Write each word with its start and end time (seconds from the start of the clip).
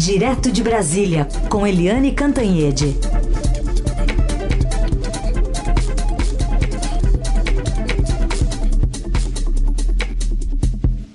Direto 0.00 0.50
de 0.50 0.62
Brasília, 0.62 1.28
com 1.50 1.66
Eliane 1.66 2.12
Cantanhede. 2.12 2.96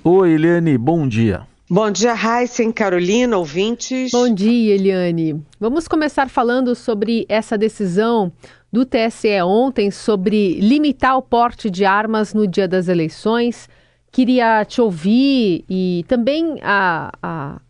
Oi, 0.04 0.30
Eliane, 0.30 0.78
bom 0.78 1.08
dia. 1.08 1.48
Bom 1.68 1.90
dia, 1.90 2.14
Heisen, 2.14 2.70
Carolina, 2.70 3.36
ouvintes. 3.36 4.12
Bom 4.12 4.32
dia, 4.32 4.76
Eliane. 4.76 5.42
Vamos 5.58 5.88
começar 5.88 6.28
falando 6.28 6.76
sobre 6.76 7.26
essa 7.28 7.58
decisão 7.58 8.30
do 8.72 8.86
TSE 8.86 9.42
ontem 9.42 9.90
sobre 9.90 10.60
limitar 10.60 11.18
o 11.18 11.22
porte 11.22 11.68
de 11.68 11.84
armas 11.84 12.32
no 12.32 12.46
dia 12.46 12.68
das 12.68 12.86
eleições. 12.86 13.68
Queria 14.12 14.64
te 14.64 14.80
ouvir 14.80 15.64
e 15.68 16.04
também 16.06 16.60
a, 16.62 17.10
a, 17.20 17.60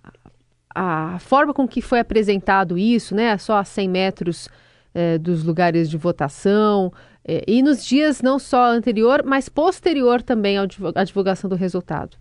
a 0.79 1.19
forma 1.19 1.55
com 1.55 1.67
que 1.67 1.81
foi 1.81 2.01
apresentado 2.01 2.77
isso, 2.77 3.15
né? 3.15 3.39
Só 3.39 3.57
a 3.57 3.65
100 3.65 3.89
metros 3.89 4.47
eh, 4.95 5.17
dos 5.17 5.43
lugares 5.43 5.89
de 5.89 5.97
votação. 5.97 6.93
Eh, 7.27 7.43
e 7.49 7.63
nos 7.63 7.83
dias 7.83 8.21
não 8.21 8.39
só 8.39 8.67
anterior, 8.67 9.23
mas 9.25 9.49
posterior 9.49 10.21
também 10.21 10.59
à 10.59 11.05
divulgação 11.05 11.49
do 11.49 11.57
resultado. 11.57 12.19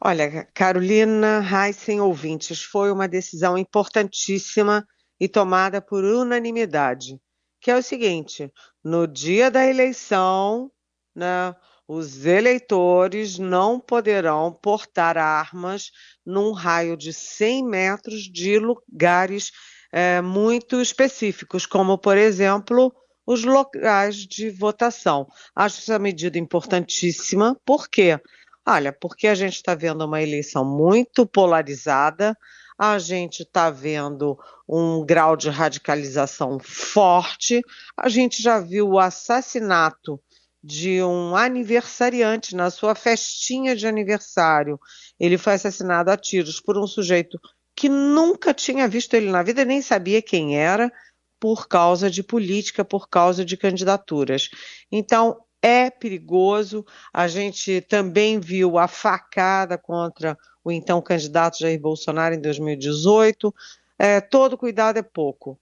Olha, 0.00 0.46
Carolina, 0.54 1.42
Heisen, 1.42 2.00
ouvintes, 2.00 2.62
foi 2.62 2.92
uma 2.92 3.08
decisão 3.08 3.58
importantíssima 3.58 4.86
e 5.18 5.26
tomada 5.26 5.82
por 5.82 6.04
unanimidade, 6.04 7.18
que 7.60 7.68
é 7.68 7.76
o 7.76 7.82
seguinte: 7.82 8.48
no 8.84 9.08
dia 9.08 9.50
da 9.50 9.66
eleição, 9.66 10.70
né, 11.12 11.52
os 11.88 12.26
eleitores 12.26 13.38
não 13.38 13.78
poderão 13.78 14.52
portar 14.52 15.16
armas 15.16 15.90
num 16.24 16.52
raio 16.52 16.96
de 16.96 17.12
100 17.12 17.64
metros 17.64 18.22
de 18.22 18.58
lugares 18.58 19.52
é, 19.92 20.20
muito 20.20 20.80
específicos, 20.80 21.64
como, 21.64 21.96
por 21.96 22.16
exemplo, 22.16 22.92
os 23.24 23.44
locais 23.44 24.16
de 24.16 24.50
votação. 24.50 25.26
Acho 25.54 25.80
essa 25.80 25.98
medida 25.98 26.38
importantíssima, 26.38 27.56
por 27.64 27.88
quê? 27.88 28.20
Olha, 28.66 28.92
porque 28.92 29.28
a 29.28 29.34
gente 29.34 29.54
está 29.54 29.74
vendo 29.74 30.04
uma 30.04 30.20
eleição 30.20 30.64
muito 30.64 31.24
polarizada, 31.24 32.36
a 32.78 32.98
gente 32.98 33.42
está 33.42 33.70
vendo 33.70 34.36
um 34.68 35.04
grau 35.04 35.36
de 35.36 35.48
radicalização 35.48 36.58
forte, 36.58 37.62
a 37.96 38.08
gente 38.08 38.42
já 38.42 38.58
viu 38.58 38.88
o 38.90 38.98
assassinato 38.98 40.20
de 40.66 41.00
um 41.00 41.36
aniversariante 41.36 42.56
na 42.56 42.70
sua 42.70 42.96
festinha 42.96 43.76
de 43.76 43.86
aniversário. 43.86 44.80
Ele 45.18 45.38
foi 45.38 45.52
assassinado 45.52 46.10
a 46.10 46.16
tiros 46.16 46.60
por 46.60 46.76
um 46.76 46.88
sujeito 46.88 47.38
que 47.74 47.88
nunca 47.88 48.52
tinha 48.52 48.88
visto 48.88 49.14
ele 49.14 49.30
na 49.30 49.44
vida, 49.44 49.64
nem 49.64 49.80
sabia 49.80 50.20
quem 50.20 50.58
era, 50.58 50.92
por 51.38 51.68
causa 51.68 52.10
de 52.10 52.20
política, 52.20 52.84
por 52.84 53.08
causa 53.08 53.44
de 53.44 53.56
candidaturas. 53.56 54.48
Então, 54.90 55.38
é 55.62 55.88
perigoso. 55.88 56.84
A 57.12 57.28
gente 57.28 57.80
também 57.82 58.40
viu 58.40 58.76
a 58.76 58.88
facada 58.88 59.78
contra 59.78 60.36
o 60.64 60.72
então 60.72 61.00
candidato 61.00 61.60
Jair 61.60 61.80
Bolsonaro 61.80 62.34
em 62.34 62.40
2018. 62.40 63.54
É, 63.96 64.20
todo 64.20 64.58
cuidado 64.58 64.98
é 64.98 65.02
pouco. 65.02 65.56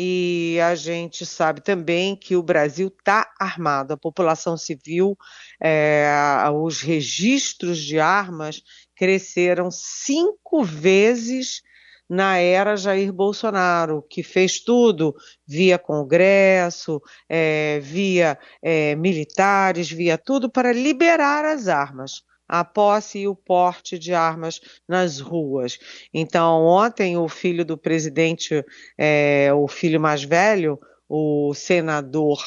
E 0.00 0.60
a 0.60 0.76
gente 0.76 1.26
sabe 1.26 1.60
também 1.60 2.14
que 2.14 2.36
o 2.36 2.42
Brasil 2.42 2.86
está 2.86 3.32
armado, 3.36 3.92
a 3.92 3.96
população 3.96 4.56
civil, 4.56 5.18
é, 5.60 6.08
os 6.54 6.80
registros 6.80 7.78
de 7.78 7.98
armas 7.98 8.62
cresceram 8.94 9.72
cinco 9.72 10.62
vezes 10.62 11.62
na 12.08 12.36
era 12.36 12.76
Jair 12.76 13.12
Bolsonaro, 13.12 14.00
que 14.08 14.22
fez 14.22 14.60
tudo 14.60 15.16
via 15.44 15.80
Congresso, 15.80 17.02
é, 17.28 17.80
via 17.80 18.38
é, 18.62 18.94
militares, 18.94 19.90
via 19.90 20.16
tudo 20.16 20.48
para 20.48 20.72
liberar 20.72 21.44
as 21.44 21.66
armas 21.66 22.22
a 22.48 22.64
posse 22.64 23.20
e 23.20 23.28
o 23.28 23.34
porte 23.34 23.98
de 23.98 24.14
armas 24.14 24.60
nas 24.88 25.20
ruas. 25.20 25.78
Então, 26.12 26.64
ontem, 26.64 27.16
o 27.16 27.28
filho 27.28 27.64
do 27.64 27.76
presidente, 27.76 28.64
é, 28.96 29.50
o 29.52 29.68
filho 29.68 30.00
mais 30.00 30.24
velho, 30.24 30.78
o 31.08 31.52
senador 31.54 32.38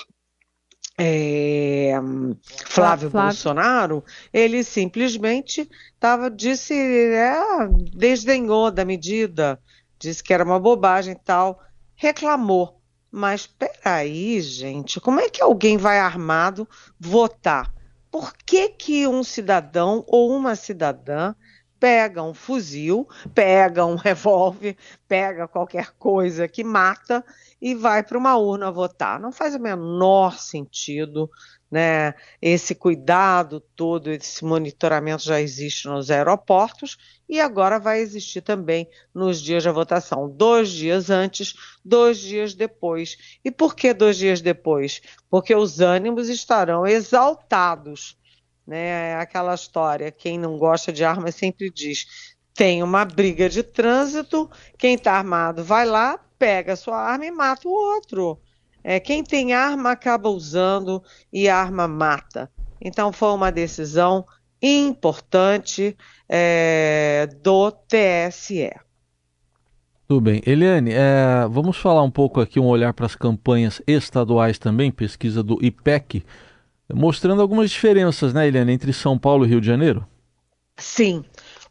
é, 0.98 1.94
Flávio, 2.66 3.10
Flávio, 3.10 3.10
Bolsonaro, 3.10 4.04
ele 4.32 4.64
simplesmente 4.64 5.70
tava, 6.00 6.30
disse, 6.30 6.74
é, 6.74 7.42
desdenhou 7.94 8.70
da 8.70 8.86
medida, 8.86 9.60
disse 9.98 10.24
que 10.24 10.34
era 10.34 10.44
uma 10.44 10.60
bobagem 10.60 11.14
e 11.14 11.20
tal, 11.20 11.60
reclamou. 11.96 12.80
Mas 13.12 13.46
peraí, 13.46 14.40
gente, 14.42 15.00
como 15.00 15.20
é 15.20 15.30
que 15.30 15.42
alguém 15.42 15.76
vai 15.76 16.00
armado 16.00 16.68
votar? 17.00 17.74
Por 18.12 18.34
que, 18.46 18.70
que 18.70 19.08
um 19.08 19.24
cidadão 19.24 20.04
ou 20.06 20.36
uma 20.36 20.56
cidadã 20.56 21.34
pega 21.80 22.22
um 22.22 22.34
fuzil, 22.34 23.08
pega 23.34 23.84
um 23.86 23.96
revólver, 23.98 24.78
pega 25.08 25.48
qualquer 25.48 25.92
coisa 25.98 26.48
que 26.48 26.64
mata 26.64 27.26
e 27.60 27.74
vai 27.74 28.04
para 28.04 28.18
uma 28.18 28.38
urna 28.38 28.72
votar. 28.72 29.20
Não 29.20 29.32
faz 29.32 29.56
o 29.56 29.60
menor 29.60 30.38
sentido, 30.38 31.28
né? 31.72 32.14
Esse 32.42 32.76
cuidado 32.76 33.62
todo, 33.76 34.12
esse 34.12 34.44
monitoramento 34.44 35.24
já 35.24 35.40
existe 35.40 35.88
nos 35.88 36.12
aeroportos 36.12 36.98
e 37.30 37.40
agora 37.40 37.80
vai 37.80 38.02
existir 38.02 38.42
também 38.42 38.90
nos 39.14 39.42
dias 39.42 39.64
da 39.64 39.72
votação, 39.72 40.30
dois 40.30 40.70
dias 40.70 41.10
antes, 41.10 41.56
dois 41.84 42.20
dias 42.20 42.54
depois. 42.54 43.40
E 43.44 43.50
por 43.50 43.74
que 43.76 43.94
dois 43.94 44.18
dias 44.18 44.42
depois? 44.42 45.02
Porque 45.30 45.56
os 45.56 45.80
ânimos 45.80 46.28
estarão 46.28 46.86
exaltados 46.86 48.20
né? 48.66 49.16
Aquela 49.16 49.54
história, 49.54 50.12
quem 50.12 50.40
não 50.40 50.58
gosta 50.58 50.92
de 50.92 51.04
arma 51.04 51.32
sempre 51.32 51.70
diz: 51.70 52.36
tem 52.54 52.84
uma 52.84 53.04
briga 53.06 53.50
de 53.50 53.64
trânsito, 53.64 54.50
quem 54.78 54.96
está 54.96 55.14
armado 55.14 55.64
vai 55.64 55.86
lá, 55.86 56.18
pega 56.38 56.74
a 56.74 56.78
sua 56.78 56.98
arma 56.98 57.26
e 57.26 57.32
mata 57.32 57.68
o 57.68 57.72
outro. 57.72 58.40
É, 58.84 59.00
quem 59.00 59.24
tem 59.24 59.54
arma 59.54 59.92
acaba 59.92 60.30
usando 60.30 61.04
e 61.32 61.48
a 61.48 61.58
arma 61.58 61.88
mata. 61.88 62.50
Então 62.80 63.12
foi 63.12 63.30
uma 63.30 63.52
decisão 63.52 64.26
importante 64.62 65.96
é, 66.28 67.28
do 67.42 67.72
TSE. 67.72 68.72
Tudo 70.08 70.22
bem. 70.22 70.42
Eliane, 70.46 70.92
é, 70.92 71.48
vamos 71.50 71.78
falar 71.78 72.04
um 72.04 72.12
pouco 72.12 72.42
aqui, 72.42 72.60
um 72.60 72.68
olhar 72.68 72.94
para 72.94 73.06
as 73.06 73.16
campanhas 73.16 73.82
estaduais 73.88 74.60
também, 74.60 74.92
pesquisa 74.92 75.42
do 75.42 75.58
IPEC 75.64 76.24
mostrando 76.94 77.42
algumas 77.42 77.70
diferenças, 77.72 78.34
né, 78.34 78.48
Eliane, 78.48 78.74
entre 78.74 78.94
São 78.94 79.18
Paulo 79.18 79.46
e 79.46 79.50
Rio 79.50 79.62
de 79.62 79.68
Janeiro? 79.68 80.06
Sim, 80.78 81.24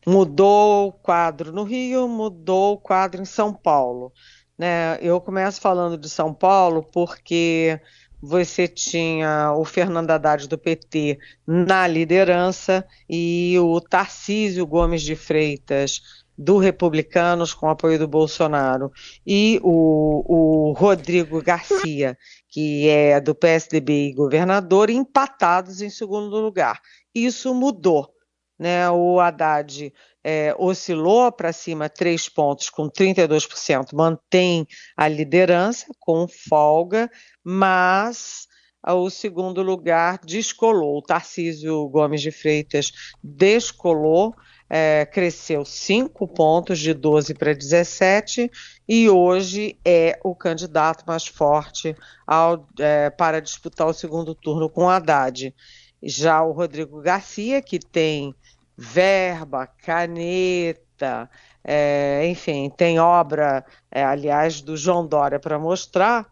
mudou 0.07 0.89
o 0.89 0.93
quadro 0.93 1.53
no 1.53 1.65
Rio, 1.65 2.09
mudou 2.09 2.75
o 2.75 2.79
quadro 2.79 3.21
em 3.21 3.25
São 3.25 3.53
Paulo. 3.53 4.13
Né? 4.61 4.99
Eu 5.01 5.19
começo 5.23 5.59
falando 5.59 5.97
de 5.97 6.11
São 6.11 6.35
Paulo 6.35 6.83
porque 6.83 7.81
você 8.21 8.69
tinha 8.69 9.55
o 9.55 9.65
Fernando 9.65 10.11
Haddad 10.11 10.47
do 10.47 10.59
PT 10.59 11.19
na 11.47 11.87
liderança 11.87 12.87
e 13.09 13.57
o 13.59 13.81
Tarcísio 13.81 14.67
Gomes 14.67 15.01
de 15.01 15.17
Freitas 15.17 16.03
do 16.37 16.59
Republicanos 16.59 17.55
com 17.55 17.71
apoio 17.71 17.99
do 17.99 18.07
Bolsonaro 18.07 18.93
e 19.27 19.59
o, 19.63 20.25
o 20.29 20.73
Rodrigo 20.73 21.43
Garcia, 21.43 22.19
que 22.47 22.87
é 22.87 23.19
do 23.19 23.35
PSDB 23.35 24.09
e 24.09 24.13
governador, 24.13 24.91
empatados 24.91 25.81
em 25.81 25.89
segundo 25.89 26.37
lugar. 26.37 26.83
Isso 27.15 27.55
mudou. 27.55 28.11
Né? 28.59 28.91
O 28.91 29.19
Haddad 29.19 29.91
é, 30.25 30.55
oscilou 30.59 31.31
para 31.33 31.53
cima 31.53 31.89
três 31.89 32.29
pontos 32.29 32.69
com 32.69 32.91
32%, 32.91 33.95
mantém 33.95 34.67
a 34.97 35.09
liderança 35.09 35.87
com 35.99 36.27
folga, 36.29 37.11
mas 37.43 38.47
o 38.87 39.11
segundo 39.11 39.63
lugar 39.63 40.19
descolou. 40.25 40.99
O 40.99 41.03
Tarcísio 41.03 41.89
Gomes 41.89 42.23
de 42.23 42.31
Freitas 42.31 42.93
descolou 43.23 44.35
é, 44.71 45.05
cresceu 45.05 45.65
5 45.65 46.29
pontos, 46.29 46.79
de 46.79 46.95
12 46.95 47.35
para 47.35 47.53
17, 47.53 48.49
e 48.89 49.11
hoje 49.11 49.77
é 49.85 50.17
o 50.23 50.33
candidato 50.33 51.05
mais 51.05 51.27
forte 51.27 51.97
ao, 52.25 52.69
é, 52.79 53.11
para 53.11 53.41
disputar 53.41 53.89
o 53.89 53.93
segundo 53.93 54.33
turno 54.33 54.71
com 54.71 54.89
Haddad. 54.89 55.53
Já 56.01 56.41
o 56.43 56.53
Rodrigo 56.53 57.03
Garcia, 57.03 57.61
que 57.61 57.81
tem 57.81 58.33
verba, 58.81 59.67
caneta, 59.67 61.29
é, 61.63 62.27
enfim, 62.27 62.73
tem 62.75 62.99
obra, 62.99 63.63
é, 63.91 64.03
aliás, 64.03 64.63
do 64.63 64.75
João 64.75 65.07
Dória 65.07 65.39
para 65.39 65.59
mostrar, 65.59 66.27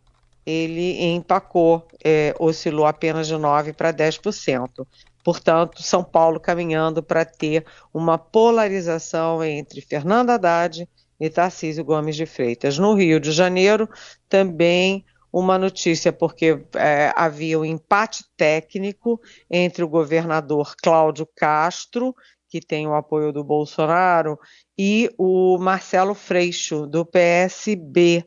ele 0.47 1.05
empacou, 1.05 1.87
é, 2.03 2.35
oscilou 2.39 2.87
apenas 2.87 3.27
de 3.27 3.35
9% 3.35 3.75
para 3.75 3.93
10%. 3.93 4.87
Portanto, 5.23 5.83
São 5.83 6.03
Paulo 6.03 6.41
caminhando 6.41 7.03
para 7.03 7.23
ter 7.23 7.67
uma 7.93 8.17
polarização 8.17 9.45
entre 9.45 9.83
Fernando 9.83 10.31
Haddad 10.31 10.89
e 11.21 11.29
Tarcísio 11.29 11.85
Gomes 11.85 12.17
de 12.17 12.25
Freitas. 12.25 12.79
No 12.79 12.95
Rio 12.95 13.21
de 13.21 13.31
Janeiro, 13.31 13.87
também 14.27 15.05
uma 15.31 15.59
notícia, 15.59 16.13
porque 16.13 16.65
é, 16.75 17.13
havia 17.15 17.59
um 17.59 17.65
empate 17.65 18.25
técnico 18.37 19.21
entre 19.51 19.85
o 19.85 19.89
governador 19.89 20.75
Cláudio 20.83 21.29
Castro, 21.37 22.15
que 22.49 22.61
tem 22.61 22.87
o 22.87 22.95
apoio 22.95 23.33
do 23.33 23.45
Bolsonaro, 23.45 24.39
e 24.79 25.11
o 25.19 25.59
Marcelo 25.59 26.15
Freixo, 26.15 26.87
do 26.87 27.05
PSB. 27.05 28.25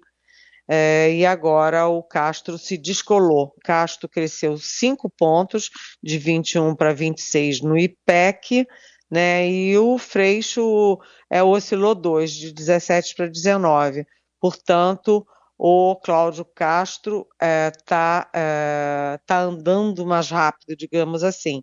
É, 0.68 1.14
e 1.14 1.26
agora 1.26 1.88
o 1.88 2.02
Castro 2.04 2.58
se 2.58 2.78
descolou. 2.78 3.54
Castro 3.64 4.08
cresceu 4.08 4.58
cinco 4.58 5.10
pontos, 5.10 5.70
de 6.02 6.18
21 6.18 6.76
para 6.76 6.94
26 6.94 7.62
no 7.62 7.78
IPEC, 7.78 8.66
né? 9.10 9.50
E 9.50 9.78
o 9.78 9.98
Freixo 9.98 10.98
é, 11.30 11.44
oscilou 11.44 11.94
dois, 11.94 12.32
de 12.32 12.54
17 12.54 13.16
para 13.16 13.28
19. 13.28 14.06
Portanto, 14.40 15.26
o 15.58 15.96
Cláudio 15.98 16.44
Castro 16.44 17.28
está 17.40 18.28
é, 18.34 19.16
é, 19.16 19.20
tá 19.28 19.42
andando 19.42 20.06
mais 20.06 20.30
rápido, 20.32 20.76
digamos 20.76 21.24
assim. 21.24 21.62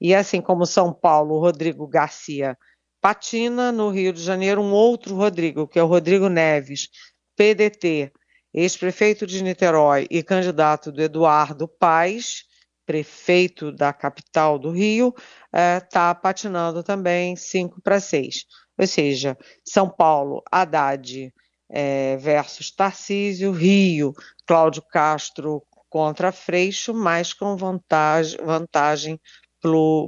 E 0.00 0.14
assim 0.14 0.40
como 0.40 0.66
São 0.66 0.92
Paulo, 0.92 1.38
Rodrigo 1.38 1.86
Garcia 1.86 2.56
patina, 3.00 3.70
no 3.70 3.90
Rio 3.90 4.12
de 4.12 4.22
Janeiro, 4.22 4.60
um 4.60 4.72
outro 4.72 5.14
Rodrigo, 5.14 5.68
que 5.68 5.78
é 5.78 5.82
o 5.82 5.86
Rodrigo 5.86 6.28
Neves, 6.28 6.88
PDT, 7.36 8.12
ex-prefeito 8.52 9.26
de 9.26 9.42
Niterói 9.42 10.06
e 10.10 10.22
candidato 10.22 10.90
do 10.90 11.00
Eduardo 11.00 11.68
Paes, 11.68 12.44
prefeito 12.84 13.70
da 13.70 13.92
capital 13.92 14.58
do 14.58 14.70
Rio, 14.70 15.14
está 15.52 16.10
é, 16.10 16.14
patinando 16.14 16.82
também 16.82 17.36
5 17.36 17.80
para 17.82 18.00
6. 18.00 18.46
Ou 18.78 18.86
seja, 18.86 19.36
São 19.64 19.88
Paulo, 19.88 20.42
Haddad 20.50 21.32
é, 21.70 22.16
versus 22.16 22.70
Tarcísio, 22.70 23.52
Rio, 23.52 24.14
Cláudio 24.46 24.82
Castro 24.90 25.62
contra 25.90 26.32
Freixo, 26.32 26.94
mas 26.94 27.32
com 27.32 27.56
vantagem, 27.56 28.38
vantagem 28.44 29.20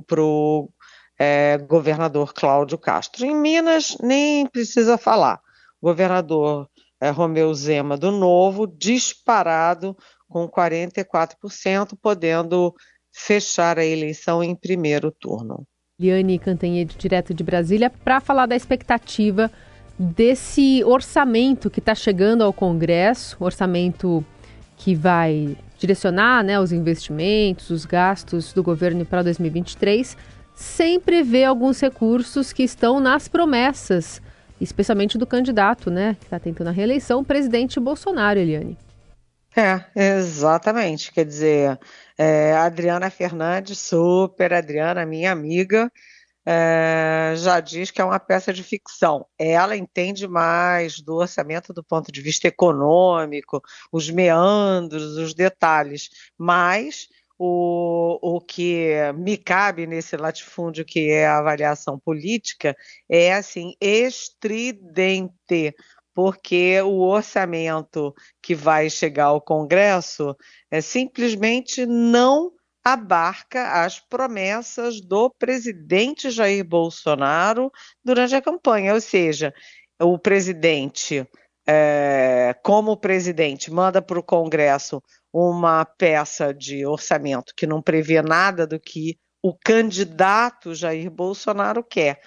para 0.06 0.22
o 0.22 0.70
é, 1.18 1.58
governador 1.58 2.32
Cláudio 2.32 2.78
Castro. 2.78 3.26
Em 3.26 3.34
Minas, 3.34 3.96
nem 4.02 4.46
precisa 4.46 4.96
falar. 4.96 5.40
O 5.80 5.88
governador 5.88 6.68
é, 7.00 7.10
Romeu 7.10 7.52
Zema, 7.54 7.96
do 7.96 8.10
Novo, 8.10 8.66
disparado 8.66 9.96
com 10.28 10.48
44%, 10.48 11.98
podendo 12.00 12.74
fechar 13.12 13.78
a 13.78 13.84
eleição 13.84 14.42
em 14.42 14.54
primeiro 14.54 15.10
turno. 15.10 15.66
Liane 15.98 16.38
Cantanhede, 16.38 16.96
direto 16.96 17.34
de 17.34 17.44
Brasília, 17.44 17.90
para 17.90 18.20
falar 18.20 18.46
da 18.46 18.56
expectativa 18.56 19.50
desse 19.98 20.82
orçamento 20.84 21.68
que 21.68 21.80
está 21.80 21.94
chegando 21.94 22.42
ao 22.42 22.54
Congresso, 22.54 23.36
orçamento 23.38 24.24
que 24.78 24.94
vai 24.94 25.56
direcionar 25.80 26.44
né, 26.44 26.60
os 26.60 26.70
investimentos, 26.72 27.70
os 27.70 27.86
gastos 27.86 28.52
do 28.52 28.62
governo 28.62 29.04
para 29.04 29.22
2023, 29.22 30.16
sem 30.54 31.00
prever 31.00 31.44
alguns 31.44 31.80
recursos 31.80 32.52
que 32.52 32.62
estão 32.62 33.00
nas 33.00 33.26
promessas, 33.26 34.20
especialmente 34.60 35.16
do 35.16 35.26
candidato, 35.26 35.90
né, 35.90 36.16
que 36.20 36.26
está 36.26 36.38
tentando 36.38 36.68
a 36.68 36.72
reeleição, 36.72 37.20
o 37.20 37.24
presidente 37.24 37.80
Bolsonaro, 37.80 38.38
Eliane. 38.38 38.76
É, 39.56 39.82
exatamente. 39.96 41.10
Quer 41.10 41.24
dizer, 41.24 41.78
é, 42.16 42.52
Adriana 42.52 43.10
Fernandes, 43.10 43.78
super 43.78 44.52
Adriana, 44.52 45.06
minha 45.06 45.32
amiga, 45.32 45.90
é, 46.52 47.32
já 47.36 47.60
diz 47.60 47.92
que 47.92 48.00
é 48.00 48.04
uma 48.04 48.18
peça 48.18 48.52
de 48.52 48.64
ficção. 48.64 49.24
Ela 49.38 49.76
entende 49.76 50.26
mais 50.26 51.00
do 51.00 51.14
orçamento 51.14 51.72
do 51.72 51.84
ponto 51.84 52.10
de 52.10 52.20
vista 52.20 52.48
econômico, 52.48 53.62
os 53.92 54.10
meandros, 54.10 55.16
os 55.16 55.32
detalhes, 55.32 56.08
mas 56.36 57.06
o, 57.38 58.18
o 58.20 58.40
que 58.40 58.94
me 59.14 59.36
cabe 59.36 59.86
nesse 59.86 60.16
latifúndio 60.16 60.84
que 60.84 61.08
é 61.10 61.24
a 61.24 61.38
avaliação 61.38 61.96
política 62.00 62.76
é 63.08 63.32
assim 63.32 63.74
estridente 63.80 65.72
porque 66.12 66.82
o 66.82 66.98
orçamento 66.98 68.12
que 68.42 68.56
vai 68.56 68.90
chegar 68.90 69.26
ao 69.26 69.40
Congresso 69.40 70.36
é 70.68 70.80
simplesmente 70.80 71.86
não 71.86 72.52
abarca 72.84 73.82
as 73.82 74.00
promessas 74.00 75.00
do 75.00 75.30
presidente 75.30 76.30
Jair 76.30 76.64
Bolsonaro 76.64 77.70
durante 78.04 78.34
a 78.34 78.42
campanha, 78.42 78.94
ou 78.94 79.00
seja, 79.00 79.52
o 80.00 80.18
presidente, 80.18 81.26
é, 81.66 82.54
como 82.62 82.96
presidente, 82.96 83.70
manda 83.70 84.00
para 84.00 84.18
o 84.18 84.22
Congresso 84.22 85.02
uma 85.32 85.84
peça 85.84 86.52
de 86.54 86.86
orçamento 86.86 87.54
que 87.54 87.66
não 87.66 87.82
prevê 87.82 88.22
nada 88.22 88.66
do 88.66 88.80
que 88.80 89.18
o 89.42 89.54
candidato 89.54 90.74
Jair 90.74 91.10
Bolsonaro 91.10 91.84
quer. 91.84 92.20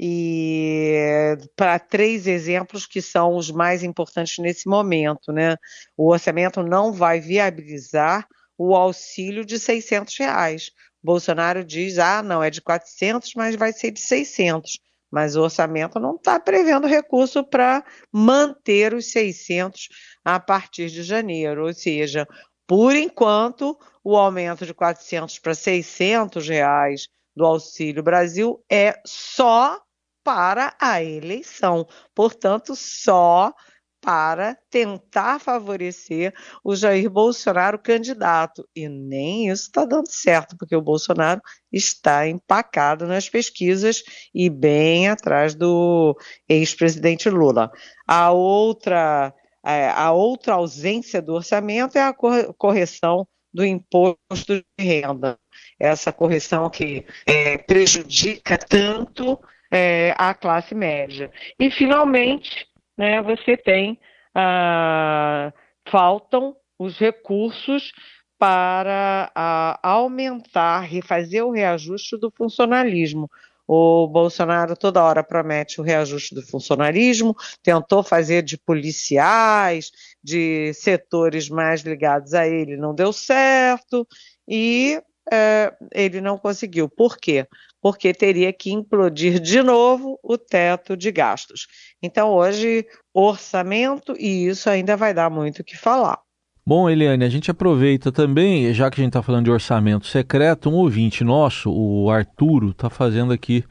E 0.00 1.36
para 1.56 1.78
três 1.78 2.26
exemplos 2.26 2.86
que 2.86 3.02
são 3.02 3.34
os 3.34 3.50
mais 3.50 3.82
importantes 3.82 4.38
nesse 4.38 4.68
momento, 4.68 5.32
né? 5.32 5.56
O 5.96 6.12
orçamento 6.12 6.62
não 6.62 6.92
vai 6.92 7.18
viabilizar 7.20 8.26
o 8.58 8.74
auxílio 8.74 9.44
de 9.44 9.58
600 9.58 10.16
reais. 10.18 10.70
Bolsonaro 11.02 11.64
diz, 11.64 11.98
ah, 11.98 12.22
não, 12.22 12.42
é 12.42 12.50
de 12.50 12.60
400, 12.60 13.32
mas 13.36 13.54
vai 13.54 13.72
ser 13.72 13.92
de 13.92 14.00
600. 14.00 14.80
Mas 15.10 15.36
o 15.36 15.42
orçamento 15.42 15.98
não 16.00 16.16
está 16.16 16.38
prevendo 16.38 16.86
recurso 16.86 17.42
para 17.44 17.84
manter 18.12 18.92
os 18.92 19.06
600 19.12 19.88
a 20.24 20.38
partir 20.38 20.90
de 20.90 21.02
janeiro. 21.02 21.66
Ou 21.66 21.72
seja, 21.72 22.26
por 22.66 22.94
enquanto, 22.94 23.78
o 24.04 24.16
aumento 24.16 24.66
de 24.66 24.74
400 24.74 25.38
para 25.38 25.54
600 25.54 26.46
reais 26.48 27.08
do 27.34 27.46
Auxílio 27.46 28.02
Brasil 28.02 28.62
é 28.70 29.00
só 29.06 29.80
para 30.22 30.74
a 30.78 31.02
eleição. 31.02 31.86
Portanto, 32.14 32.74
só 32.76 33.54
para 34.00 34.56
tentar 34.70 35.40
favorecer 35.40 36.32
o 36.64 36.74
Jair 36.74 37.10
Bolsonaro 37.10 37.78
candidato. 37.78 38.66
E 38.74 38.88
nem 38.88 39.48
isso 39.48 39.64
está 39.64 39.84
dando 39.84 40.08
certo, 40.08 40.56
porque 40.56 40.76
o 40.76 40.82
Bolsonaro 40.82 41.40
está 41.72 42.28
empacado 42.28 43.06
nas 43.06 43.28
pesquisas 43.28 44.02
e 44.34 44.48
bem 44.48 45.08
atrás 45.08 45.54
do 45.54 46.16
ex-presidente 46.48 47.28
Lula. 47.28 47.70
A 48.06 48.30
outra, 48.30 49.34
é, 49.64 49.88
a 49.88 50.12
outra 50.12 50.54
ausência 50.54 51.20
do 51.20 51.34
orçamento 51.34 51.98
é 51.98 52.02
a 52.02 52.14
correção 52.56 53.26
do 53.52 53.64
imposto 53.64 54.54
de 54.54 54.64
renda. 54.78 55.38
Essa 55.78 56.12
correção 56.12 56.68
que 56.70 57.04
é, 57.26 57.58
prejudica 57.58 58.56
tanto 58.56 59.38
é, 59.70 60.14
a 60.16 60.34
classe 60.34 60.74
média. 60.74 61.30
E, 61.58 61.70
finalmente, 61.70 62.66
né, 62.98 63.22
você 63.22 63.56
tem, 63.56 63.98
ah, 64.34 65.52
faltam 65.88 66.56
os 66.78 66.98
recursos 66.98 67.92
para 68.38 69.30
ah, 69.34 69.78
aumentar, 69.82 70.80
refazer 70.80 71.44
o 71.44 71.52
reajuste 71.52 72.18
do 72.18 72.30
funcionalismo. 72.30 73.30
O 73.66 74.08
Bolsonaro 74.08 74.74
toda 74.76 75.02
hora 75.02 75.22
promete 75.22 75.80
o 75.80 75.84
reajuste 75.84 76.34
do 76.34 76.42
funcionalismo, 76.42 77.36
tentou 77.62 78.02
fazer 78.02 78.42
de 78.42 78.56
policiais, 78.56 79.90
de 80.24 80.72
setores 80.72 81.50
mais 81.50 81.82
ligados 81.82 82.32
a 82.32 82.48
ele, 82.48 82.78
não 82.78 82.94
deu 82.94 83.12
certo, 83.12 84.08
e 84.48 84.98
é, 85.30 85.74
ele 85.92 86.20
não 86.20 86.38
conseguiu. 86.38 86.88
Por 86.88 87.18
quê? 87.18 87.46
Porque 87.80 88.12
teria 88.12 88.52
que 88.52 88.72
implodir 88.72 89.40
de 89.40 89.62
novo 89.62 90.18
o 90.22 90.36
teto 90.36 90.96
de 90.96 91.12
gastos. 91.12 91.66
Então, 92.02 92.30
hoje, 92.30 92.84
orçamento, 93.14 94.14
e 94.18 94.46
isso 94.48 94.68
ainda 94.68 94.96
vai 94.96 95.14
dar 95.14 95.30
muito 95.30 95.60
o 95.60 95.64
que 95.64 95.76
falar. 95.76 96.18
Bom, 96.66 96.90
Eliane, 96.90 97.24
a 97.24 97.28
gente 97.30 97.50
aproveita 97.50 98.12
também, 98.12 98.74
já 98.74 98.90
que 98.90 99.00
a 99.00 99.02
gente 99.02 99.10
está 99.10 99.22
falando 99.22 99.46
de 99.46 99.50
orçamento 99.50 100.06
secreto, 100.06 100.68
um 100.68 100.74
ouvinte 100.74 101.24
nosso, 101.24 101.72
o 101.72 102.10
Arturo, 102.10 102.70
está 102.70 102.90
fazendo 102.90 103.32
aqui 103.32 103.64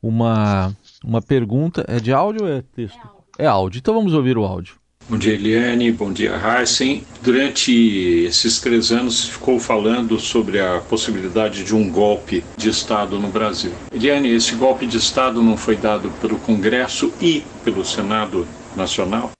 uma, 0.00 0.72
uma 1.04 1.20
pergunta. 1.20 1.84
É 1.88 1.98
de 1.98 2.12
áudio 2.12 2.44
ou 2.44 2.48
é 2.48 2.62
texto? 2.62 2.96
É 2.96 3.02
áudio. 3.02 3.24
é 3.40 3.46
áudio. 3.46 3.78
Então 3.78 3.94
vamos 3.94 4.14
ouvir 4.14 4.38
o 4.38 4.44
áudio. 4.44 4.78
Bom 5.08 5.16
dia, 5.16 5.34
Eliane. 5.34 5.92
Bom 5.92 6.12
dia, 6.12 6.32
Heisen. 6.34 7.06
Durante 7.22 8.24
esses 8.24 8.60
três 8.60 8.90
anos, 8.90 9.28
ficou 9.28 9.60
falando 9.60 10.18
sobre 10.18 10.58
a 10.58 10.80
possibilidade 10.80 11.62
de 11.62 11.72
um 11.76 11.88
golpe 11.88 12.44
de 12.56 12.68
Estado 12.68 13.16
no 13.16 13.28
Brasil. 13.28 13.70
Eliane, 13.92 14.34
esse 14.34 14.56
golpe 14.56 14.84
de 14.84 14.96
Estado 14.96 15.40
não 15.40 15.56
foi 15.56 15.76
dado 15.76 16.10
pelo 16.20 16.40
Congresso 16.40 17.14
e 17.20 17.44
pelo 17.62 17.84
Senado 17.84 18.48
Nacional? 18.74 19.30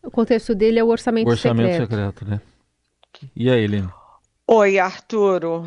O 0.00 0.12
contexto 0.12 0.54
dele 0.54 0.78
é 0.78 0.84
o 0.84 0.86
orçamento, 0.86 1.26
o 1.26 1.30
orçamento 1.30 1.72
secreto. 1.72 1.90
secreto, 1.90 2.24
né? 2.24 2.40
E 3.34 3.50
aí, 3.50 3.64
Eliane? 3.64 3.90
Oi, 4.46 4.78
Arturo. 4.78 5.64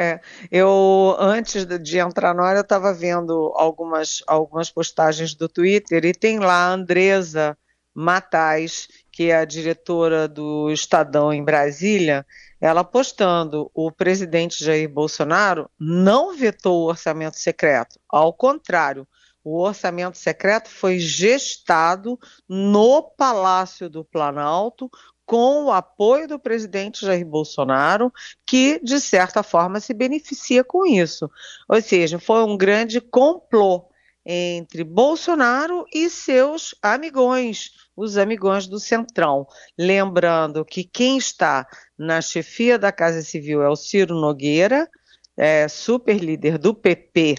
eu, 0.50 1.16
antes 1.18 1.66
de 1.66 1.98
entrar 1.98 2.34
na 2.34 2.44
hora, 2.44 2.58
eu 2.60 2.62
estava 2.62 2.94
vendo 2.94 3.52
algumas, 3.56 4.22
algumas 4.26 4.70
postagens 4.70 5.34
do 5.34 5.50
Twitter 5.50 6.02
e 6.06 6.14
tem 6.14 6.38
lá 6.38 6.68
a 6.68 6.72
Andresa 6.72 7.58
Matais, 7.94 8.88
que 9.12 9.30
é 9.30 9.36
a 9.36 9.44
diretora 9.44 10.26
do 10.26 10.70
Estadão 10.70 11.32
em 11.32 11.44
Brasília, 11.44 12.26
ela 12.60 12.82
postando: 12.82 13.70
o 13.74 13.92
presidente 13.92 14.64
Jair 14.64 14.88
Bolsonaro 14.88 15.70
não 15.78 16.34
vetou 16.34 16.82
o 16.82 16.88
orçamento 16.88 17.38
secreto, 17.38 18.00
ao 18.08 18.32
contrário, 18.32 19.06
o 19.44 19.60
orçamento 19.60 20.16
secreto 20.16 20.68
foi 20.68 20.98
gestado 20.98 22.18
no 22.48 23.02
Palácio 23.02 23.90
do 23.90 24.04
Planalto 24.04 24.88
com 25.26 25.64
o 25.64 25.72
apoio 25.72 26.28
do 26.28 26.38
presidente 26.38 27.04
Jair 27.04 27.26
Bolsonaro, 27.26 28.12
que, 28.46 28.78
de 28.82 29.00
certa 29.00 29.42
forma, 29.42 29.80
se 29.80 29.94
beneficia 29.94 30.62
com 30.62 30.84
isso. 30.86 31.30
Ou 31.68 31.80
seja, 31.80 32.18
foi 32.18 32.44
um 32.44 32.56
grande 32.56 33.00
complô 33.00 33.88
entre 34.24 34.84
Bolsonaro 34.84 35.84
e 35.92 36.08
seus 36.08 36.74
amigões, 36.82 37.70
os 37.96 38.16
amigões 38.16 38.66
do 38.66 38.78
Centrão. 38.78 39.46
Lembrando 39.78 40.64
que 40.64 40.84
quem 40.84 41.18
está 41.18 41.66
na 41.98 42.20
chefia 42.20 42.78
da 42.78 42.92
Casa 42.92 43.22
Civil 43.22 43.62
é 43.62 43.68
o 43.68 43.76
Ciro 43.76 44.14
Nogueira, 44.14 44.88
é, 45.36 45.66
super 45.68 46.18
líder 46.18 46.58
do 46.58 46.74
PP, 46.74 47.36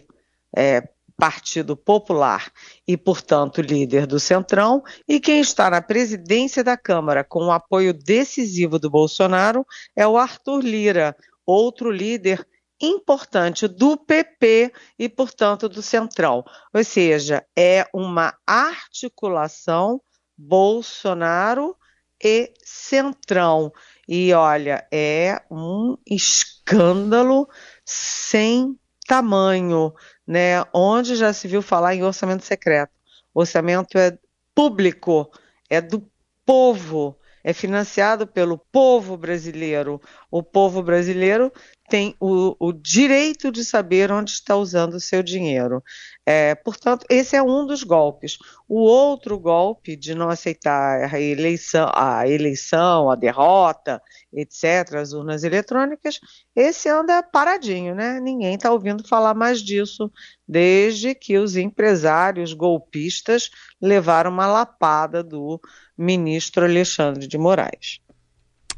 é, 0.56 0.84
Partido 1.16 1.78
Popular 1.78 2.52
e, 2.88 2.98
portanto, 2.98 3.62
líder 3.62 4.06
do 4.06 4.20
Centrão, 4.20 4.84
e 5.08 5.20
quem 5.20 5.40
está 5.40 5.70
na 5.70 5.82
presidência 5.82 6.64
da 6.64 6.76
Câmara 6.76 7.24
com 7.24 7.46
o 7.46 7.52
apoio 7.52 7.94
decisivo 7.94 8.80
do 8.80 8.90
Bolsonaro 8.90 9.66
é 9.96 10.08
o 10.08 10.18
Arthur 10.18 10.62
Lira, 10.62 11.16
outro 11.46 11.92
líder 11.92 12.46
importante 12.84 13.68
do 13.68 13.98
PP 13.98 14.72
e, 15.00 15.08
portanto, 15.08 15.70
do 15.70 15.82
Centrão. 15.82 16.44
Ou 16.74 16.84
seja, 16.84 17.46
é 17.58 17.88
uma 17.94 18.38
articulação 18.46 20.02
Bolsonaro 20.38 21.76
e 22.24 22.52
Centrão. 22.64 23.72
E 24.08 24.34
olha, 24.34 24.86
é 24.92 25.42
um 25.50 25.98
escândalo 26.06 27.48
sem 27.86 28.78
tamanho, 29.08 29.94
né? 30.28 30.64
Onde 30.74 31.16
já 31.16 31.32
se 31.32 31.48
viu 31.48 31.62
falar 31.62 31.96
em 31.96 32.04
orçamento 32.04 32.44
secreto. 32.44 32.92
Orçamento 33.34 33.98
é 33.98 34.18
público, 34.54 35.32
é 35.70 35.82
do 35.82 36.08
povo, 36.46 37.18
é 37.44 37.54
financiado 37.54 38.26
pelo 38.26 38.58
povo 38.58 39.18
brasileiro. 39.18 40.02
O 40.32 40.42
povo 40.42 40.82
brasileiro 40.82 41.52
tem 41.94 42.16
o, 42.20 42.56
o 42.60 42.74
direito 42.74 43.52
de 43.52 43.64
saber 43.64 44.12
onde 44.12 44.32
está 44.32 44.56
usando 44.56 44.96
o 44.96 45.00
seu 45.00 45.22
dinheiro. 45.22 45.84
É, 46.26 46.56
portanto, 46.56 47.06
esse 47.08 47.36
é 47.36 47.44
um 47.44 47.68
dos 47.68 47.84
golpes. 47.84 48.40
O 48.68 48.80
outro 48.80 49.38
golpe 49.38 49.96
de 49.96 50.16
não 50.16 50.28
aceitar 50.28 51.14
a 51.14 51.22
eleição, 51.22 51.92
a, 51.94 52.28
eleição, 52.28 53.12
a 53.12 53.16
derrota, 53.16 54.02
etc., 54.34 54.96
as 54.96 55.14
urnas 55.14 55.44
eletrônicas, 55.44 56.20
esse 56.56 56.90
anda 56.90 57.22
paradinho, 57.22 57.94
né? 57.94 58.20
Ninguém 58.20 58.56
está 58.56 58.72
ouvindo 58.72 59.08
falar 59.08 59.36
mais 59.36 59.62
disso 59.62 60.12
desde 60.48 61.14
que 61.14 61.38
os 61.38 61.56
empresários 61.56 62.54
golpistas 62.54 63.52
levaram 63.80 64.32
uma 64.32 64.48
lapada 64.48 65.24
do 65.24 65.62
ministro 65.96 66.66
Alexandre 66.66 67.28
de 67.28 67.38
Moraes. 67.38 68.00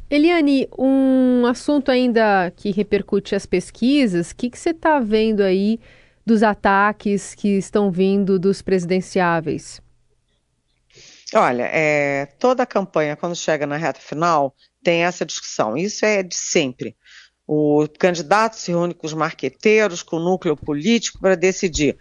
Eliane, 0.08 0.68
um 0.78 1.44
assunto 1.46 1.90
ainda 1.90 2.50
que 2.54 2.70
repercute 2.70 3.34
as 3.34 3.44
pesquisas, 3.44 4.30
o 4.30 4.36
que, 4.36 4.48
que 4.48 4.58
você 4.58 4.70
está 4.70 5.00
vendo 5.00 5.42
aí 5.42 5.80
dos 6.24 6.42
ataques 6.42 7.34
que 7.34 7.56
estão 7.56 7.90
vindo 7.90 8.38
dos 8.38 8.62
presidenciáveis? 8.62 9.80
Olha, 11.34 11.64
é, 11.64 12.26
toda 12.38 12.62
a 12.62 12.66
campanha, 12.66 13.16
quando 13.16 13.34
chega 13.34 13.66
na 13.66 13.76
reta 13.76 14.00
final, 14.00 14.54
tem 14.82 15.04
essa 15.04 15.26
discussão. 15.26 15.76
Isso 15.76 16.04
é 16.04 16.22
de 16.22 16.36
sempre. 16.36 16.96
O 17.46 17.86
candidato 17.98 18.56
se 18.56 18.70
reúne 18.70 18.94
com 18.94 19.06
os 19.06 19.12
marqueteiros, 19.12 20.02
com 20.02 20.16
o 20.16 20.24
núcleo 20.24 20.56
político, 20.56 21.20
para 21.20 21.34
decidir. 21.34 21.96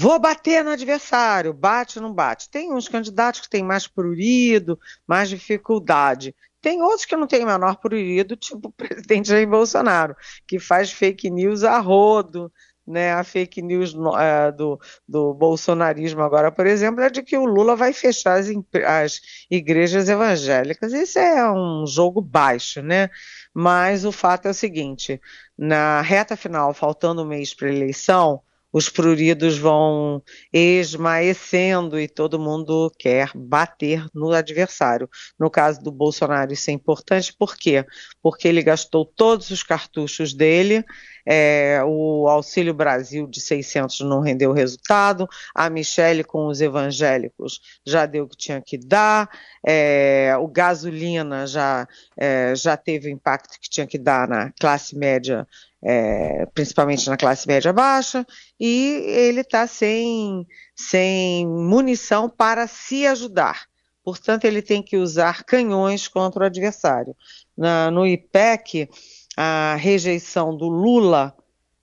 Vou 0.00 0.16
bater 0.20 0.62
no 0.62 0.70
adversário, 0.70 1.52
bate 1.52 1.98
ou 1.98 2.04
não 2.04 2.14
bate. 2.14 2.48
Tem 2.48 2.72
uns 2.72 2.86
candidatos 2.86 3.40
que 3.40 3.50
têm 3.50 3.64
mais 3.64 3.88
prurido, 3.88 4.78
mais 5.04 5.28
dificuldade. 5.28 6.36
Tem 6.60 6.80
outros 6.80 7.04
que 7.04 7.16
não 7.16 7.26
têm 7.26 7.44
menor 7.44 7.78
prurido, 7.78 8.36
tipo 8.36 8.68
o 8.68 8.70
presidente 8.72 9.26
Jair 9.28 9.48
Bolsonaro, 9.48 10.14
que 10.46 10.60
faz 10.60 10.92
fake 10.92 11.28
news 11.28 11.64
a 11.64 11.80
rodo, 11.80 12.52
né, 12.86 13.12
a 13.12 13.24
fake 13.24 13.60
news 13.60 13.92
uh, 13.92 14.56
do, 14.56 14.80
do 15.06 15.34
bolsonarismo 15.34 16.22
agora, 16.22 16.52
por 16.52 16.64
exemplo, 16.64 17.02
é 17.02 17.10
de 17.10 17.20
que 17.20 17.36
o 17.36 17.44
Lula 17.44 17.74
vai 17.74 17.92
fechar 17.92 18.38
as, 18.38 18.46
as 18.86 19.20
igrejas 19.50 20.08
evangélicas. 20.08 20.92
Isso 20.92 21.18
é 21.18 21.50
um 21.50 21.84
jogo 21.88 22.22
baixo, 22.22 22.80
né? 22.82 23.10
Mas 23.52 24.04
o 24.04 24.12
fato 24.12 24.46
é 24.46 24.52
o 24.52 24.54
seguinte: 24.54 25.20
na 25.58 26.00
reta 26.02 26.36
final, 26.36 26.72
faltando 26.72 27.22
um 27.22 27.26
mês 27.26 27.52
para 27.52 27.66
a 27.66 27.72
eleição, 27.72 28.40
os 28.72 28.88
pruridos 28.88 29.58
vão 29.58 30.22
esmaecendo 30.52 31.98
e 31.98 32.08
todo 32.08 32.38
mundo 32.38 32.92
quer 32.98 33.30
bater 33.34 34.06
no 34.14 34.32
adversário. 34.32 35.08
No 35.38 35.50
caso 35.50 35.80
do 35.80 35.90
Bolsonaro, 35.90 36.52
isso 36.52 36.70
é 36.70 36.72
importante, 36.72 37.34
por 37.36 37.56
quê? 37.56 37.84
Porque 38.22 38.46
ele 38.46 38.62
gastou 38.62 39.04
todos 39.04 39.50
os 39.50 39.62
cartuchos 39.62 40.34
dele, 40.34 40.84
é, 41.30 41.82
o 41.84 42.26
Auxílio 42.26 42.72
Brasil 42.72 43.26
de 43.26 43.40
600 43.40 44.00
não 44.00 44.20
rendeu 44.20 44.50
resultado, 44.52 45.28
a 45.54 45.68
Michele 45.68 46.24
com 46.24 46.46
os 46.46 46.62
evangélicos 46.62 47.60
já 47.86 48.06
deu 48.06 48.24
o 48.24 48.28
que 48.28 48.36
tinha 48.36 48.62
que 48.62 48.78
dar, 48.78 49.28
é, 49.66 50.34
o 50.38 50.48
gasolina 50.48 51.46
já, 51.46 51.86
é, 52.16 52.54
já 52.54 52.76
teve 52.78 53.08
o 53.08 53.12
impacto 53.12 53.60
que 53.60 53.68
tinha 53.68 53.86
que 53.86 53.98
dar 53.98 54.26
na 54.26 54.52
classe 54.58 54.96
média 54.96 55.46
é, 55.82 56.46
principalmente 56.54 57.08
na 57.08 57.16
classe 57.16 57.46
média 57.46 57.72
baixa, 57.72 58.26
e 58.58 59.02
ele 59.06 59.40
está 59.40 59.66
sem, 59.66 60.46
sem 60.74 61.46
munição 61.46 62.28
para 62.28 62.66
se 62.66 63.06
ajudar. 63.06 63.66
Portanto, 64.02 64.44
ele 64.44 64.62
tem 64.62 64.82
que 64.82 64.96
usar 64.96 65.44
canhões 65.44 66.08
contra 66.08 66.44
o 66.44 66.46
adversário. 66.46 67.14
Na, 67.56 67.90
no 67.90 68.06
IPEC, 68.06 68.88
a 69.36 69.76
rejeição 69.78 70.56
do 70.56 70.68
Lula 70.68 71.34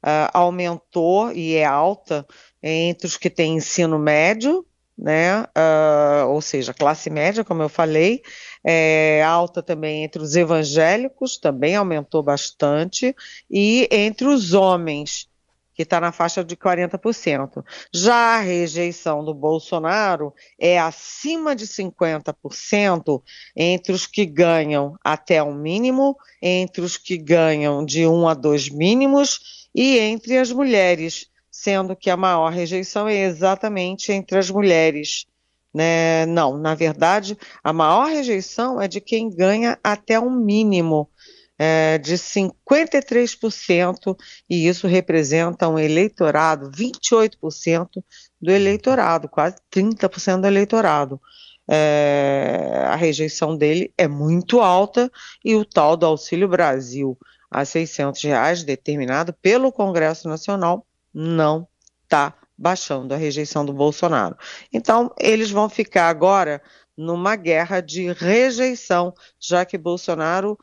uh, 0.04 0.30
aumentou 0.34 1.32
e 1.32 1.56
é 1.56 1.66
alta 1.66 2.26
entre 2.62 3.06
os 3.06 3.16
que 3.16 3.30
têm 3.30 3.58
ensino 3.58 4.00
médio, 4.00 4.66
né? 4.98 5.44
Uh, 5.44 6.28
ou 6.30 6.42
seja, 6.42 6.74
classe 6.74 7.10
média, 7.10 7.44
como 7.44 7.62
eu 7.62 7.70
falei, 7.70 8.22
é, 8.64 9.24
alta 9.24 9.62
também 9.62 10.04
entre 10.04 10.22
os 10.22 10.36
evangélicos, 10.36 11.38
também 11.38 11.76
aumentou 11.76 12.24
bastante, 12.24 13.16
e 13.50 13.88
entre 13.92 14.28
os 14.28 14.54
homens, 14.54 15.30
que 15.76 15.84
está 15.84 16.00
na 16.00 16.14
faixa 16.14 16.44
de 16.44 16.56
40%. 16.56 17.64
Já 17.94 18.38
a 18.38 18.40
rejeição 18.40 19.24
do 19.26 19.34
Bolsonaro 19.34 20.34
é 20.58 20.80
acima 20.80 21.54
de 21.54 21.68
50% 21.68 23.22
entre 23.54 23.92
os 23.92 24.08
que 24.08 24.26
ganham 24.26 24.98
até 25.04 25.44
o 25.44 25.48
um 25.48 25.54
mínimo, 25.56 26.18
entre 26.42 26.82
os 26.82 26.96
que 26.96 27.18
ganham 27.18 27.84
de 27.84 28.08
um 28.08 28.26
a 28.28 28.34
dois 28.34 28.70
mínimos 28.70 29.68
e 29.76 30.00
entre 30.00 30.38
as 30.38 30.50
mulheres 30.50 31.30
sendo 31.56 31.96
que 31.96 32.10
a 32.10 32.18
maior 32.18 32.52
rejeição 32.52 33.08
é 33.08 33.16
exatamente 33.16 34.12
entre 34.12 34.38
as 34.38 34.52
mulheres. 34.52 35.26
Né? 35.74 36.26
Não, 36.26 36.58
na 36.58 36.76
verdade, 36.76 37.38
a 37.64 37.72
maior 37.72 38.10
rejeição 38.10 38.82
é 38.82 38.90
de 38.90 39.00
quem 39.00 39.30
ganha 39.30 39.80
até 39.82 40.20
um 40.20 40.30
mínimo 40.30 41.10
é, 41.58 41.98
de 41.98 42.16
53%, 42.16 44.18
e 44.50 44.68
isso 44.68 44.86
representa 44.86 45.70
um 45.70 45.80
eleitorado, 45.80 46.70
28% 46.70 48.04
do 48.42 48.52
eleitorado, 48.52 49.30
quase 49.30 49.56
30% 49.74 50.42
do 50.42 50.48
eleitorado. 50.48 51.22
É, 51.70 52.84
a 52.86 52.98
rejeição 52.98 53.56
dele 53.56 53.94
é 53.98 54.10
muito 54.10 54.60
alta 54.60 55.10
e 55.44 55.56
o 55.56 55.64
tal 55.64 55.96
do 55.96 56.06
Auxílio 56.06 56.50
Brasil 56.50 57.18
a 57.50 57.64
600 57.64 58.22
reais, 58.24 58.64
determinado 58.64 59.34
pelo 59.42 59.72
Congresso 59.72 60.28
Nacional, 60.28 60.86
não 61.16 61.66
está 62.04 62.34
baixando 62.58 63.14
a 63.14 63.18
rejeição 63.18 63.66
do 63.66 63.74
Bolsonaro. 63.74 64.38
Então, 64.72 65.14
eles 65.18 65.50
vão 65.50 65.70
ficar 65.70 66.10
agora 66.10 66.62
numa 66.98 67.36
guerra 67.36 67.82
de 67.82 68.12
rejeição, 68.12 69.14
já 69.40 69.66
que 69.66 69.78
Bolsonaro 69.78 70.58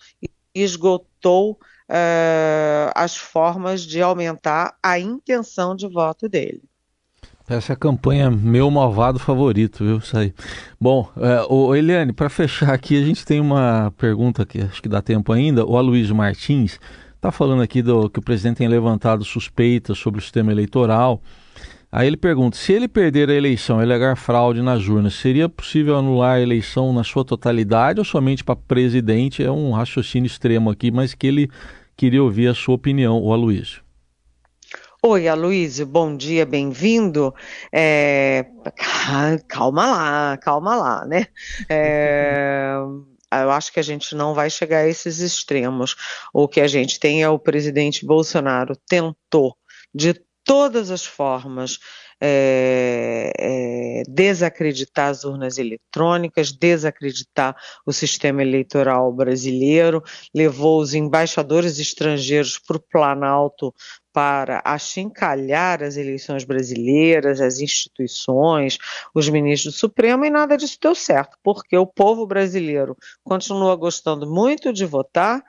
esgotou 0.54 1.52
uh, 1.52 2.92
as 2.94 3.16
formas 3.16 3.82
de 3.82 4.00
aumentar 4.00 4.76
a 4.82 4.98
intenção 4.98 5.74
de 5.74 5.88
voto 5.88 6.28
dele. 6.28 6.62
Essa 7.48 7.72
é 7.72 7.74
a 7.74 7.76
campanha 7.76 8.30
meu 8.30 8.70
malvado 8.70 9.18
favorito, 9.18 9.84
viu? 9.84 9.98
Isso 9.98 10.16
aí. 10.16 10.32
Bom, 10.80 11.10
é, 11.16 11.44
o 11.50 11.74
Eliane, 11.74 12.12
para 12.12 12.30
fechar 12.30 12.72
aqui, 12.72 12.96
a 12.96 13.04
gente 13.04 13.26
tem 13.26 13.40
uma 13.40 13.92
pergunta 13.98 14.46
que 14.46 14.60
acho 14.60 14.80
que 14.80 14.88
dá 14.88 15.02
tempo 15.02 15.32
ainda. 15.32 15.66
O 15.66 15.76
Aloysio 15.76 16.14
Martins 16.14 16.78
Está 17.22 17.30
falando 17.30 17.62
aqui 17.62 17.82
do 17.82 18.10
que 18.10 18.18
o 18.18 18.22
presidente 18.22 18.56
tem 18.56 18.66
levantado 18.66 19.24
suspeitas 19.24 19.96
sobre 19.96 20.18
o 20.18 20.20
sistema 20.20 20.50
eleitoral. 20.50 21.22
Aí 21.92 22.08
ele 22.08 22.16
pergunta: 22.16 22.56
se 22.56 22.72
ele 22.72 22.88
perder 22.88 23.30
a 23.30 23.32
eleição 23.32 23.78
e 23.78 23.84
alegar 23.84 24.16
fraude 24.16 24.60
nas 24.60 24.88
urnas, 24.88 25.14
seria 25.14 25.48
possível 25.48 25.96
anular 25.96 26.38
a 26.38 26.40
eleição 26.40 26.92
na 26.92 27.04
sua 27.04 27.24
totalidade 27.24 28.00
ou 28.00 28.04
somente 28.04 28.42
para 28.42 28.56
presidente? 28.56 29.40
É 29.40 29.52
um 29.52 29.70
raciocínio 29.70 30.26
extremo 30.26 30.68
aqui, 30.68 30.90
mas 30.90 31.14
que 31.14 31.28
ele 31.28 31.48
queria 31.96 32.20
ouvir 32.20 32.48
a 32.48 32.54
sua 32.54 32.74
opinião, 32.74 33.22
o 33.22 33.32
Aloysio. 33.32 33.82
Oi, 35.00 35.28
Aloysio, 35.28 35.86
bom 35.86 36.16
dia, 36.16 36.44
bem-vindo. 36.44 37.32
É... 37.72 38.46
Calma 39.46 39.86
lá, 39.86 40.36
calma 40.38 40.74
lá, 40.74 41.06
né? 41.06 41.26
É... 41.68 42.74
Eu 43.40 43.50
acho 43.50 43.72
que 43.72 43.80
a 43.80 43.82
gente 43.82 44.14
não 44.14 44.34
vai 44.34 44.50
chegar 44.50 44.78
a 44.78 44.88
esses 44.88 45.20
extremos. 45.20 45.96
O 46.32 46.46
que 46.46 46.60
a 46.60 46.66
gente 46.66 47.00
tem 47.00 47.22
é 47.22 47.28
o 47.28 47.38
presidente 47.38 48.04
Bolsonaro 48.04 48.76
tentou 48.88 49.56
de 49.94 50.14
todas 50.44 50.90
as 50.90 51.04
formas 51.04 51.78
é, 52.24 53.32
é, 53.36 54.02
desacreditar 54.06 55.08
as 55.08 55.24
urnas 55.24 55.58
eletrônicas, 55.58 56.52
desacreditar 56.52 57.56
o 57.84 57.92
sistema 57.92 58.42
eleitoral 58.42 59.12
brasileiro, 59.12 60.00
levou 60.32 60.80
os 60.80 60.94
embaixadores 60.94 61.80
estrangeiros 61.80 62.60
para 62.60 62.76
o 62.76 62.80
Planalto 62.80 63.74
para 64.12 64.60
achincalhar 64.64 65.82
as 65.82 65.96
eleições 65.96 66.44
brasileiras, 66.44 67.40
as 67.40 67.60
instituições, 67.60 68.78
os 69.14 69.28
ministros 69.28 69.74
do 69.74 69.78
Supremo, 69.78 70.24
e 70.24 70.30
nada 70.30 70.56
disso 70.56 70.78
deu 70.80 70.94
certo, 70.94 71.38
porque 71.42 71.76
o 71.76 71.86
povo 71.86 72.26
brasileiro 72.26 72.96
continua 73.24 73.74
gostando 73.76 74.30
muito 74.30 74.72
de 74.72 74.84
votar, 74.84 75.42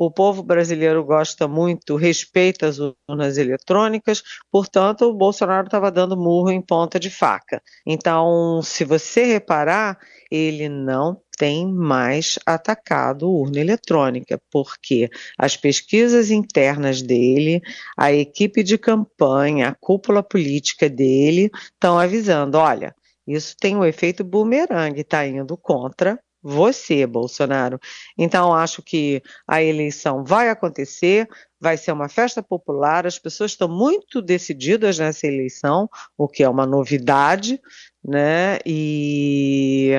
o 0.00 0.10
povo 0.10 0.42
brasileiro 0.42 1.04
gosta 1.04 1.46
muito, 1.46 1.94
respeita 1.94 2.66
as 2.66 2.78
urnas 2.78 3.36
eletrônicas, 3.36 4.22
portanto, 4.50 5.02
o 5.02 5.12
Bolsonaro 5.12 5.66
estava 5.66 5.90
dando 5.90 6.16
murro 6.16 6.50
em 6.50 6.62
ponta 6.62 6.98
de 6.98 7.10
faca. 7.10 7.62
Então, 7.86 8.62
se 8.62 8.82
você 8.82 9.24
reparar, 9.24 9.98
ele 10.30 10.70
não 10.70 11.20
tem 11.36 11.70
mais 11.70 12.38
atacado 12.46 13.30
urna 13.30 13.60
eletrônica, 13.60 14.40
porque 14.50 15.10
as 15.36 15.54
pesquisas 15.54 16.30
internas 16.30 17.02
dele, 17.02 17.60
a 17.94 18.10
equipe 18.10 18.62
de 18.62 18.78
campanha, 18.78 19.68
a 19.68 19.74
cúpula 19.74 20.22
política 20.22 20.88
dele 20.88 21.50
estão 21.74 21.98
avisando: 21.98 22.56
olha, 22.56 22.94
isso 23.26 23.54
tem 23.60 23.76
um 23.76 23.84
efeito 23.84 24.24
bumerangue, 24.24 25.02
está 25.02 25.26
indo 25.26 25.58
contra 25.58 26.18
você, 26.42 27.06
Bolsonaro. 27.06 27.78
Então, 28.16 28.54
acho 28.54 28.82
que 28.82 29.22
a 29.46 29.62
eleição 29.62 30.24
vai 30.24 30.48
acontecer, 30.48 31.28
vai 31.60 31.76
ser 31.76 31.92
uma 31.92 32.08
festa 32.08 32.42
popular, 32.42 33.06
as 33.06 33.18
pessoas 33.18 33.52
estão 33.52 33.68
muito 33.68 34.22
decididas 34.22 34.98
nessa 34.98 35.26
eleição, 35.26 35.88
o 36.16 36.26
que 36.26 36.42
é 36.42 36.48
uma 36.48 36.66
novidade, 36.66 37.60
né? 38.02 38.58
E, 38.64 39.92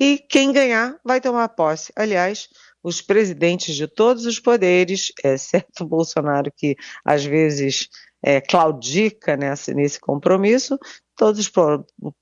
e 0.00 0.18
quem 0.18 0.52
ganhar 0.52 0.98
vai 1.04 1.20
tomar 1.20 1.48
posse. 1.50 1.92
Aliás, 1.96 2.48
os 2.82 3.00
presidentes 3.00 3.74
de 3.74 3.88
todos 3.88 4.26
os 4.26 4.38
poderes, 4.38 5.10
exceto 5.24 5.86
Bolsonaro, 5.86 6.52
que 6.54 6.76
às 7.02 7.24
vezes 7.24 7.88
é, 8.24 8.40
claudica 8.40 9.36
nessa, 9.36 9.74
nesse 9.74 10.00
compromisso, 10.00 10.78
todos 11.14 11.40
os 11.40 11.52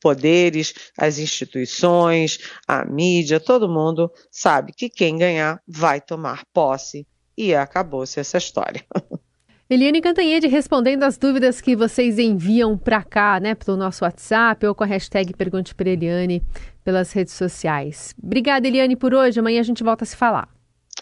poderes, 0.01 0.75
as 0.99 1.19
instituições, 1.19 2.41
a 2.67 2.85
mídia, 2.85 3.39
todo 3.39 3.69
mundo 3.69 4.11
sabe 4.31 4.73
que 4.73 4.91
quem 4.91 5.17
ganhar 5.17 5.63
vai 5.67 6.01
tomar 6.01 6.45
posse 6.53 7.07
e 7.39 7.55
acabou-se 7.55 8.19
essa 8.19 8.37
história. 8.37 8.83
Eliane 9.71 10.03
Cantanhede 10.03 10.49
respondendo 10.49 11.03
as 11.05 11.17
dúvidas 11.17 11.59
que 11.59 11.75
vocês 11.75 12.19
enviam 12.19 12.77
para 12.77 13.03
cá, 13.03 13.41
né, 13.41 13.55
pelo 13.55 13.75
nosso 13.75 14.05
WhatsApp 14.05 14.67
ou 14.67 14.75
com 14.75 14.85
a 14.85 14.87
hashtag 14.87 15.35
Pergunte 15.35 15.75
para 15.75 15.89
Eliane 15.89 16.43
pelas 16.85 17.11
redes 17.13 17.33
sociais. 17.33 18.15
Obrigada, 18.23 18.69
Eliane, 18.69 18.97
por 18.97 19.15
hoje. 19.15 19.41
Amanhã 19.41 19.61
a 19.61 19.65
gente 19.65 19.83
volta 19.83 20.05
a 20.05 20.07
se 20.07 20.15
falar. 20.15 20.49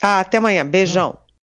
Ah, 0.01 0.21
até 0.21 0.39
amanhã. 0.39 0.65
Beijão. 0.65 1.19